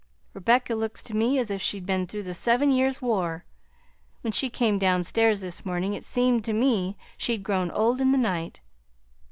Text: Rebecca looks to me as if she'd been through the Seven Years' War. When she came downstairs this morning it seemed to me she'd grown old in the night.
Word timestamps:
Rebecca 0.33 0.73
looks 0.73 1.03
to 1.03 1.15
me 1.15 1.37
as 1.37 1.51
if 1.51 1.61
she'd 1.61 1.85
been 1.85 2.07
through 2.07 2.23
the 2.23 2.33
Seven 2.33 2.71
Years' 2.71 3.03
War. 3.03 3.45
When 4.21 4.31
she 4.33 4.49
came 4.49 4.79
downstairs 4.79 5.41
this 5.41 5.63
morning 5.63 5.93
it 5.93 6.03
seemed 6.03 6.43
to 6.45 6.53
me 6.53 6.97
she'd 7.17 7.43
grown 7.43 7.69
old 7.69 8.01
in 8.01 8.11
the 8.11 8.17
night. 8.17 8.61